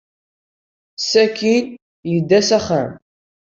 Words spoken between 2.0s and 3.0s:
yedda s axxam.